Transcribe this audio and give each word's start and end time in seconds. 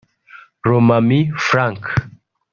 Lomami 0.67 1.29
Frank 1.45 1.85